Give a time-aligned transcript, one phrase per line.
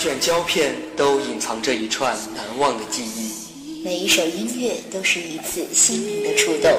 [0.00, 6.72] 卷胶片都隐藏着一串难忘的记忆，每一首音乐都是一次心灵的触动，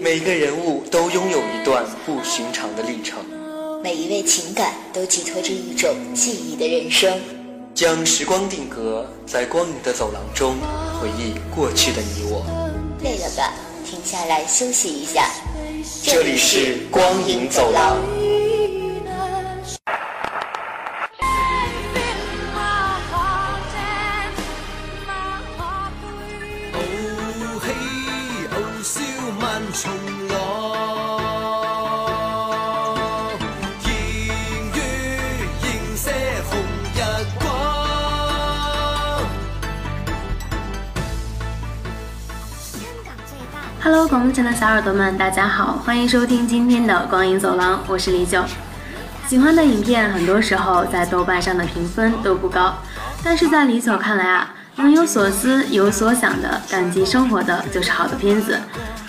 [0.00, 3.18] 每个人物都拥有一段不寻常的历程，
[3.82, 7.12] 每一位情感都寄托着一种记忆的人生。
[7.74, 10.56] 将时光定格在光影的走廊中，
[10.98, 12.46] 回忆过去的你我。
[13.02, 13.52] 累了吧？
[13.84, 15.28] 停下来休息一下。
[16.02, 17.98] 这里是光影走廊。
[43.84, 48.42] Hello，广播前的小耳朵们，大家好，欢迎收听今天的光影走廊，我是李九。
[49.28, 52.76] 喜欢的影片，很多时候在豆瓣上的评分都不高，
[53.22, 58.58] 但是在李九看来啊，能有所思、有所想的、感激生活的，就是好的片子。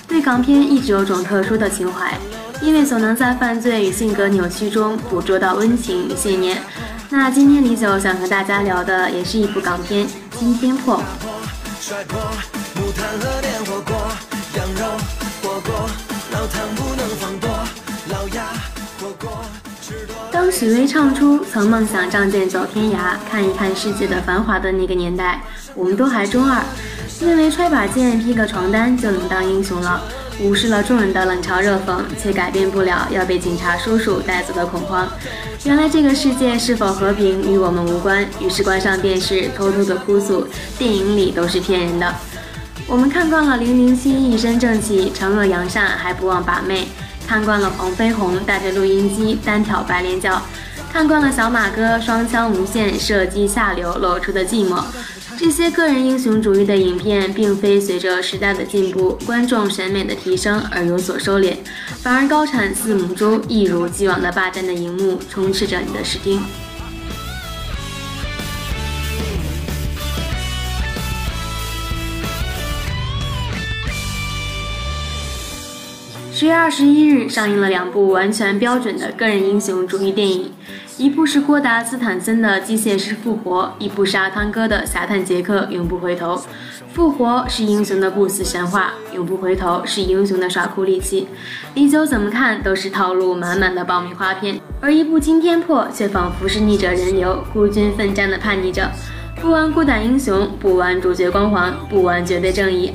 [0.09, 2.13] 对港片一直有种特殊的情怀，
[2.59, 6.61] 因为总能在犯罪与性格扭曲中捕捉到温情与信念。
[7.09, 10.05] 那今天李九想和大家聊的，也是一部港片
[10.37, 10.97] 《惊天破》。
[14.55, 14.85] 羊肉
[15.43, 15.89] 火锅，
[16.31, 17.49] 老汤不能放多，
[18.09, 18.45] 老鸭
[18.97, 19.29] 火锅
[20.31, 25.41] 当许巍唱出“曾梦想仗剑走天涯，看一看世界的繁华”的那个年代，
[25.73, 26.63] 我们都还中二，
[27.19, 30.01] 认为揣把剑、披个床单就能当英雄了，
[30.39, 35.05] 无视了众人的冷嘲热讽，却改变不了要被警察叔叔带走的恐慌。
[35.65, 42.15] 原来这个世界是否和平与我们无关，于是关上电视，偷偷的哭诉：电影里都是骗人的。
[42.87, 46.85] 我们看惯了零零七一身正气，惩恶扬善还不忘把妹；
[47.27, 50.39] 看惯了黄飞鸿带着录音机单挑白莲教；
[50.93, 54.83] 看惯了小马哥双枪无限射击下流露出的寂寞。
[55.35, 61.55] 这些个人英雄主义的影片，并非随着时代的进步、观众审美的提升而有所收敛，
[62.03, 66.39] 反而高产似母猪，一如既往的霸占的荧幕，充斥着你的视听。
[76.37, 80.51] 十月二十一日上映了两部完全标准的个人英雄主义电影，
[80.97, 86.35] 一部是郭达斯坦森的《机械师复活》，一部是阿汤哥的《侠探杰克永不回头》。
[86.91, 91.29] 复活是英雄的不死神话，永不回头是英雄的耍酷利器。
[91.73, 98.91] 李九怎么看都是套路满满的爆米花片，而一部《惊天破》却仿佛是逆着人流，孤军奋战的叛逆者，
[99.39, 102.91] 不玩孤胆英雄，不玩主角光环，不玩绝对正义。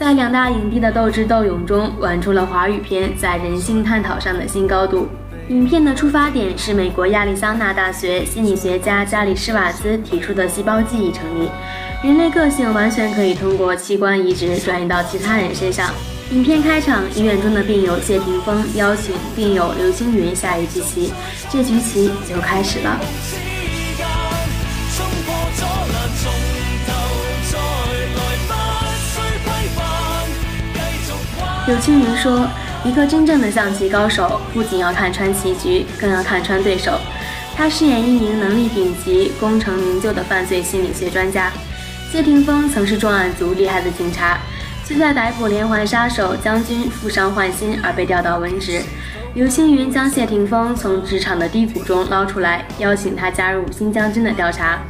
[0.00, 5.06] 在两大影帝的斗智斗勇中，玩出了华语片在人性探讨上的新高度。
[5.48, 11.50] 影片的出发点是美国亚利桑那大学心理学家加里施瓦兹提出的细胞记忆成立，
[12.02, 15.90] 人类个性完全可以通过器官移植转移到其他人身上。
[16.30, 21.12] 影片开场，医院中的病友谢霆锋邀请病友刘青云下一局棋，
[21.50, 22.98] 这局棋就开始了。
[31.66, 32.48] 柳青云说
[32.84, 36.98] ：“一个真正的象棋高手，不仅要看穿棋局，更要看穿对手。”
[37.54, 41.52] 他饰演一名能力顶级、功成名就的犯罪心理学专家。
[42.10, 44.38] 谢霆锋曾是重案组厉害的警察，
[44.84, 48.82] 却在逮捕连环杀手将军负伤换心而被调到文职。
[49.32, 54.80] 刘青云将谢霆锋从职场的低谷中捞出来，邀请他加入新将军的调查。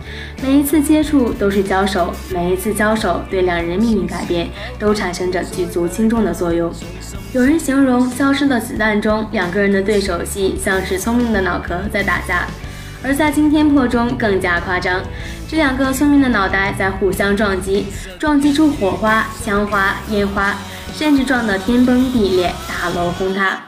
[0.43, 4.49] 每一次接触都是交手，每一次交手对两人命运改变
[4.79, 6.73] 都产生着举足轻重的作用。
[7.35, 12.47] 有人形容《消失的子弹》中两个人的对手戏像是聪明的脑壳在打架，
[13.05, 15.03] 而在《惊天破》中更加夸张，
[15.47, 17.89] 这两个聪明的脑袋在互相撞击，
[18.19, 20.55] 撞击出火花、枪花、烟花，
[20.95, 23.61] 甚至撞得天崩地裂，大楼轰塌。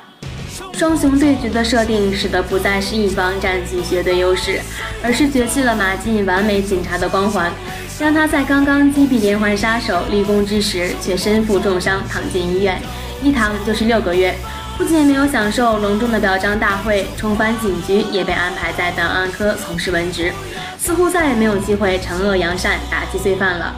[0.82, 4.58] 双雄对决的设定，使得不再是一方占据绝对优势，
[5.00, 7.52] 而是绝去了马进完美警察的光环，
[8.00, 12.82] 让他在刚刚击毙连环杀手立功之时，却身负重伤躺进医院，
[13.22, 14.34] 一躺就是六个月。
[14.76, 20.32] 不仅没有享受隆重的表彰大会，重返警局也被安排在档案科从事文职，
[20.76, 23.72] 似乎再也没有机会惩恶扬善，打击罪犯了。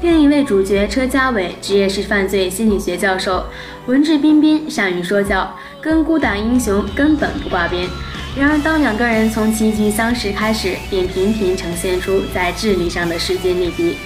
[0.00, 3.44] 另一位主角车家伟，职业是犯罪心理学教授，
[3.86, 7.88] 文质彬彬，善于说教，跟孤胆英雄根本不挂边。
[8.36, 13.96] 然而，当两个人从棋局相识开始，便频频呈现出在智力上的势均力敌，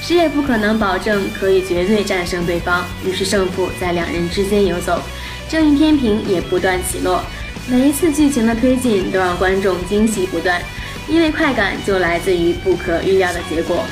[0.00, 2.84] 谁也不可能保证可以绝对战胜对方。
[3.04, 5.02] 于是，胜负在两人之间游走，
[5.48, 7.22] 正义天平也不断起落。
[7.66, 10.60] 每一次剧情的推进，都让观众惊喜不断。
[11.08, 13.84] 因为快感就来自于不可预料的结果。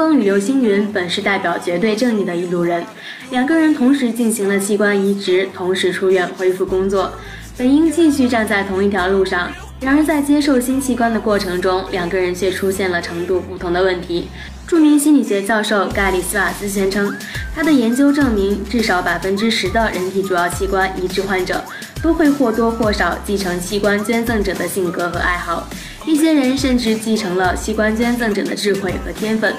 [0.00, 2.82] 风与刘星云本是代表绝对正义的一路人，
[3.30, 7.12] 两个人同时进行了器官移植，同时出院恢复工作，
[7.58, 9.50] 本应继续站在同一条路上。
[9.78, 14.28] 然而在接受新器官的过程中，两个人却出现了程度不同的问题。
[14.66, 17.14] 著名心理学教授盖里斯瓦斯宣称，
[17.54, 21.62] 他的研究证明，至少百分之十的人体主要器官移植患者
[22.02, 25.68] 都会或多或少继承器官捐赠者的性格和爱好。
[26.06, 29.52] 一些人甚至继承了器官捐赠者的智慧和天分。《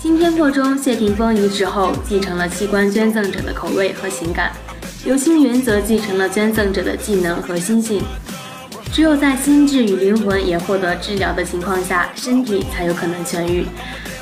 [0.00, 4.52] 惊天破》中，谢霆锋移植后继承了器官捐赠者的口味和情感，
[5.04, 8.00] 刘青云则继承了捐赠者的技能和心性。
[8.92, 13.66] 只有在心智与灵魂也获得治疗的情况下，身体才有可能痊愈。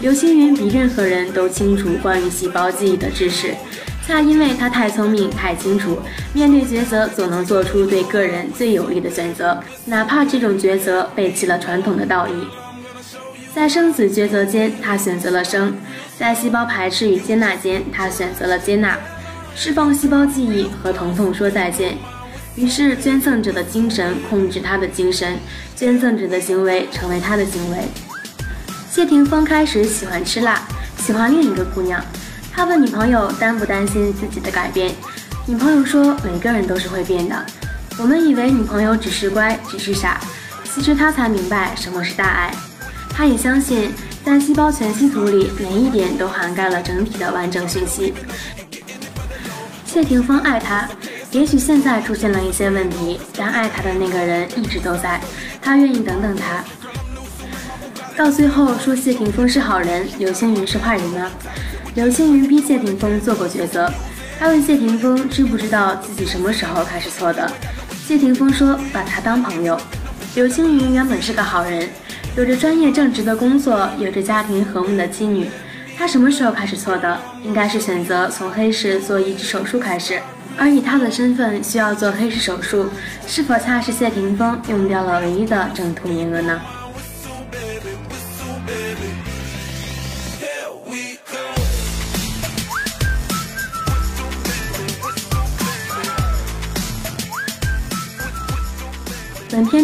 [0.00, 3.54] 刘青云比任何人都清楚关于细胞记忆的知识。
[4.06, 5.98] 恰因为他太聪明、太清楚，
[6.32, 12.32] 面对抉择总能做出对个人最有利的选择，哪怕这种抉择背弃了传统的道义。
[13.56, 15.72] 在生死抉择间，他选择了生；
[16.18, 18.98] 在细胞排斥与接纳间，他选择了接纳，
[19.56, 21.96] 释放细胞记忆和疼痛说再见。
[22.54, 25.38] 于是，捐赠者的精神控制他的精神，
[25.74, 27.78] 捐赠者的行为成为他的行为。
[28.90, 30.60] 谢霆锋开始喜欢吃辣，
[30.98, 32.04] 喜欢另一个姑娘。
[32.52, 34.94] 他问女朋友担不担心自己的改变，
[35.46, 37.46] 女朋友说每个人都是会变的。
[37.98, 40.20] 我们以为女朋友只是乖，只是傻，
[40.62, 42.54] 其实他才明白什么是大爱。
[43.16, 43.90] 他也相信，
[44.22, 48.12] 在细胞全息图里，每一点都涵盖了整体的完整讯息。
[49.86, 50.86] 谢霆锋爱她，
[51.30, 55.18] 也许现在出现了一些问题，但爱他的那个人一直都在，
[55.62, 56.62] 他愿意等等他。
[58.14, 61.30] 到最后说谢霆锋是好人，刘青云是坏人吗？
[61.94, 63.90] 刘青云逼谢霆锋做过抉择，
[64.38, 67.50] 他问谢霆锋知不知道自己什么时候开始错的。
[68.06, 69.80] 谢霆锋说把他当朋友。
[70.34, 71.88] 刘青云原本是个好人，
[72.36, 75.48] 有着专业正直的工作，有着家庭和睦的妻女。
[75.96, 77.18] 他什么时候开始错的？
[77.42, 80.20] 应该是选择从黑市做移植手术开始。
[80.58, 82.90] 而以他的身份需要做黑市手术，
[83.26, 86.60] 是否恰是谢霆锋用掉了唯一的正途名额呢？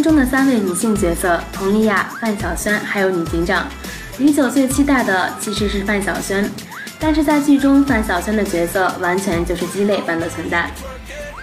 [0.02, 3.66] 中的三位女性角色佟丽娅、范晓萱，还有女警长
[4.18, 6.50] 李九，最期待的其实是范晓萱，
[6.98, 10.68] 但是在剧中，范晓萱的角色完全就是鸡肋般的存在。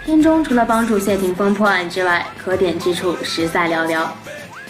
[0.05, 4.05] 片中除了帮助谢霆锋破案之外，可点之处实在寥寥。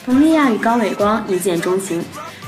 [0.05, 2.03] 佟丽娅与高伟光一见钟情，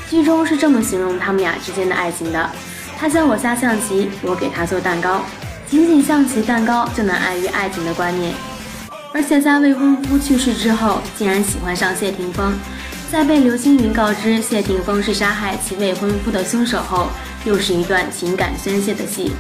[0.10, 2.50] 剧中是这么形容他们俩之间的爱情的：
[2.98, 5.22] 他教我下象棋，我给他做蛋糕，
[5.70, 8.34] 仅仅象棋蛋糕就能爱于爱情的观念。
[9.14, 12.54] 而且在未婚夫去世之后，竟然喜欢上谢霆锋，
[13.12, 17.10] 在被刘青云告知谢霆锋是杀害其未婚夫的凶手后，
[17.44, 19.34] 又是一段情感宣泄的戏，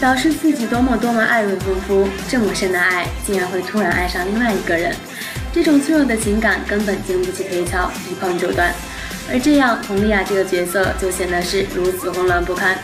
[0.00, 4.92] 表示自己多么多么爱未婚夫，这么深的爱竟然会突然爱上另外一个人，
[5.52, 8.74] 这种脆弱的情感根本经不起推敲，一碰就断，
[9.30, 12.76] 而这样佟丽娅这个角色就显得是如此混乱不堪。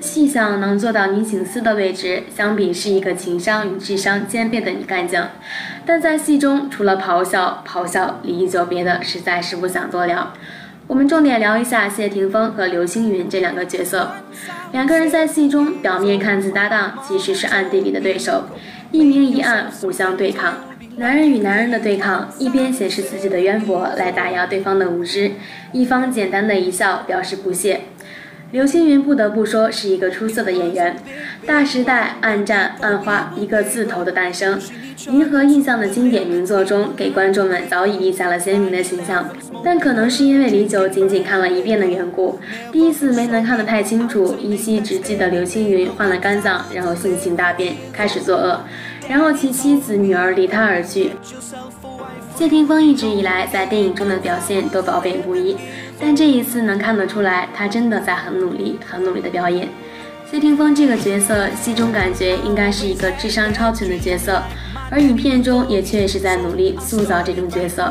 [0.00, 5.28] 细想能做到女警司的位置，相比是一个情商与智商兼备的女干将，
[5.86, 10.32] 但在戏中除了咆哮咆哮，离一久别的实在是不想多聊。
[10.86, 14.10] 我们重点聊一下谢霆锋和刘青云这两个角色，
[14.72, 18.44] 两个人在戏中表面看似搭档，其实是暗地里的对手，
[18.90, 20.54] 一明一暗，互相对抗。
[20.96, 25.32] 男人与男人的对抗，一边显示自己的渊博来打压对方的无知，
[25.72, 27.80] 一方简单的一笑表示不屑。
[28.54, 30.96] 刘青云不得不说是一个出色的演员，
[31.44, 34.60] 《大时代》《暗战》《暗花》一个字头的诞生，
[35.10, 39.28] 《银河印象》的经典名作中，给观众们早已立下了鲜明的形象。
[39.64, 42.38] 但可能是因为李九仅仅看了一遍的缘故，
[42.70, 48.60] 第一次没能看得太清楚，依稀只记得刘青云患了肝脏，然后性情大变，开始作恶，
[49.08, 51.10] 然后其妻子女儿离他而去。
[52.36, 55.56] 谢霆锋一直以来在电影中的表现都褒贬不一。
[56.00, 59.68] 但这一次能看得出来，他真的在很努力、很努力的表演。
[60.30, 64.42] 谢霆锋这个角色，戏中感觉应该是一个智商超群的角色，
[64.90, 67.88] 而影片中也确实在努力塑造这种角色。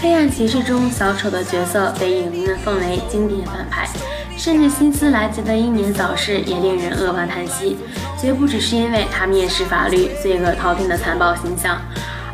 [0.00, 3.88] 黑暗骑士中小丑的角色被影迷们奉为经典反派，
[4.40, 7.76] 甚至新斯莱杰的英年早逝也令人扼腕叹息，
[8.18, 11.78] 绝不只是因为他蔑视法律、罪恶滔天的残暴形象。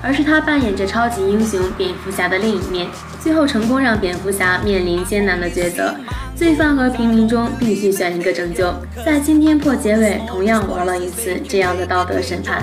[0.01, 2.87] 而是他扮演着超级英雄蝙蝠侠的另一面，
[3.21, 5.97] 最后成功让蝙蝠侠面临艰难的抉择：
[6.37, 8.73] 罪犯和平民中必须选一个拯救。
[9.05, 12.63] 在今天破结尾同样玩了一次这样的道德审判，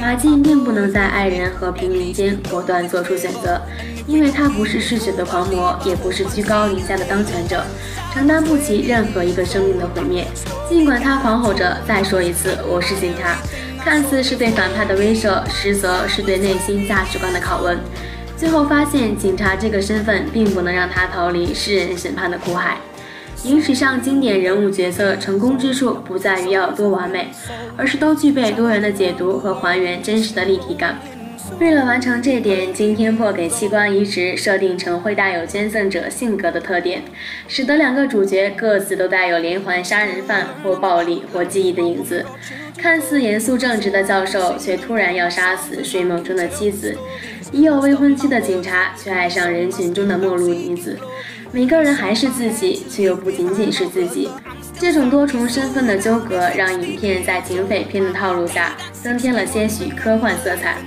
[0.00, 3.60] 马竞并不能在爱人和平民间果断做出选择，
[4.08, 7.62] 因为他不是嗜血的狂魔，也不是居高临下的当权者，
[8.12, 10.26] 承担不起任何一个生命的毁灭。
[10.68, 13.38] 尽管他狂吼着再说一次：“我是警察。”
[13.82, 17.78] 看似是对反派的威慑，实则是对内心价值观的拷问。
[18.36, 22.76] 最后发现，警察这个身份并不能让他逃离世人审判的苦海。
[23.44, 27.30] 影史上经典人物角色成功之处，不在于要多完美，
[27.76, 30.98] 而是都具备多元的解读和还原真实的立体感。
[31.58, 37.02] 为了完成这点，金天破给器官移植设定成会带有捐赠者性格的特点，
[37.48, 42.24] 使得两个主角各自都带有连环杀人犯或暴力或记忆的影子。
[42.78, 46.94] 看似严肃正直的教授，却突然要杀死睡梦中的妻子；
[47.52, 50.98] 已有未婚妻的警察，却爱上人群中的陌路女子。
[51.52, 54.30] 每个人还是自己，却又不仅仅是自己。
[54.78, 60.78] 这种多重身份的纠葛，让影片在警匪片的套路下增添了些许科幻色彩。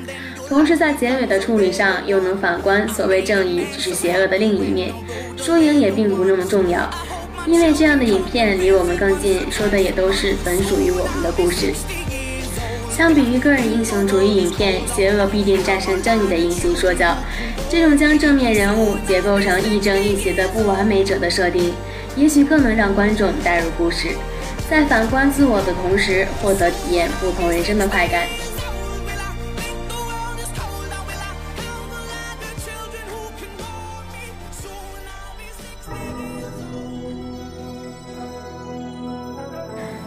[0.54, 4.94] 同时，在结尾的处理上，又能反观所谓正义只是邪恶的另一面，
[5.36, 6.88] 输赢也并不那么重要，
[7.48, 11.74] 因为这样的影片离我们更近，说的也都是本属于我们的故事。
[12.96, 17.18] 相比于个人英雄主义影片，邪恶必定战胜正义的英雄说教，
[17.68, 21.74] 这种将正面人物结构成亦正亦邪的不完美者的设定，
[22.16, 24.10] 也许更能让观众带入故事，
[24.70, 28.28] 在反观自我的同时，获得体验不同人生的快感。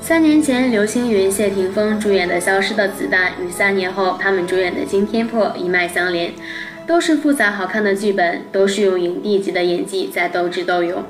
[0.07, 6.33] 三年前，刘青云、谢霆锋主演的《消失的子弹》与三年后他们主演的《惊天破》一脉相连，
[6.87, 11.03] 都是复杂好看的剧本，都是用影帝级的演技在斗智斗勇，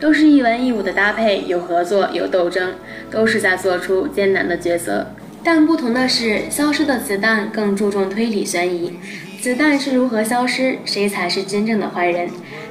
[0.00, 2.74] 都是一文一武的搭配，有合作有斗争，
[3.08, 5.06] 都是在做出艰难的抉择。
[5.44, 8.98] 但不同的是，《消失的子弹》更注重推理悬疑，
[9.40, 12.26] 子弹是如何消失，谁才是真正的坏人？《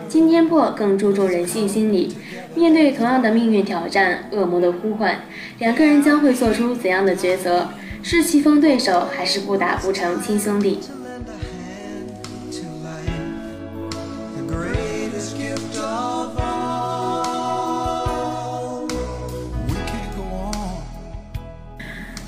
[0.09, 2.17] 惊天破》更注重人性心理。
[2.59, 5.17] 面对同样的命运挑战、恶魔的呼唤，
[5.59, 7.69] 两个人将会做出怎样的抉择？
[8.03, 10.81] 是棋逢对手，还是不打不成亲兄弟？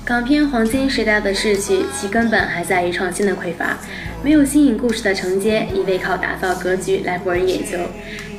[0.02, 3.76] 港片黄金时代的逝去，其根本还在于创新的匮乏，
[4.24, 7.76] 没有新颖故事的承接，一味靠打造格局来博人眼球。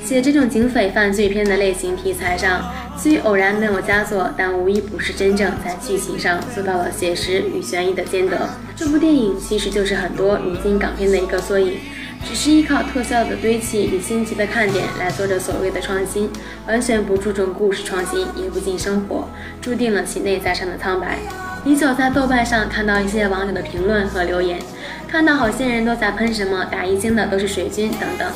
[0.04, 8.50] 写这种警匪犯罪片的类型题材上，虽偶然能有佳作，但无一不是真正在剧情上做到了写实与悬疑的兼得。
[8.76, 11.78] 这部电影其实就是很多如今港片的一个缩影，
[12.28, 16.30] 只是依靠特效的堆砌与新奇的看点来做着所谓的创新，
[16.68, 19.30] 完全不注重故事创新，也不近生活，
[19.62, 21.20] 注定了其内在上的苍白。
[21.64, 24.60] 李九在豆瓣上看到一些网友的评论和留言，
[25.08, 28.28] 看到好些人都在喷什么打一星的都是水军等等。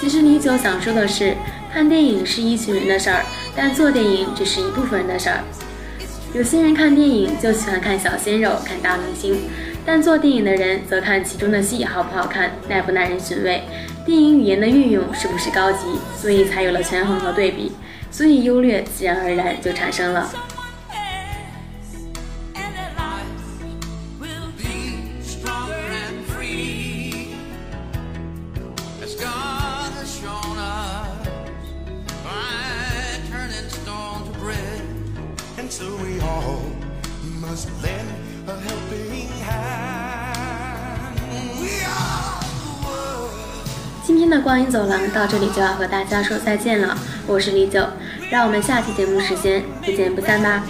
[0.00, 1.36] 其实李九想说的是，
[1.70, 3.22] 看电影是一群人的事儿，
[3.54, 5.44] 但做电影只是一部分人的事儿。
[6.32, 9.42] 有些人看电影就喜欢看小鲜肉、看大明星，
[9.84, 13.62] 但做电影的人则看其中的戏好不好看、耐不耐人寻味，
[14.06, 15.84] 电影语言的运用是不是高级，
[16.16, 17.72] 所以才有了权衡和对比，
[18.10, 20.32] 所以优劣自然而然就产生了。
[44.06, 47.84] 今天的光影走廊到这里就要和大家说再见了，我是李九，
[48.30, 50.62] 让我们下期节目时间不见不散吧。